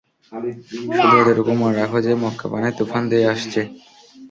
শুধু 0.69 1.17
এতটুকু 1.21 1.51
মনে 1.59 1.75
রাখ 1.79 1.91
যে, 2.05 2.11
মক্কাপানে 2.23 2.69
তুফান 2.77 3.03
ধেয়ে 3.11 3.31
আসছে। 3.33 3.61